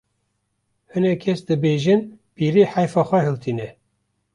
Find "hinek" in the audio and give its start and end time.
0.91-1.19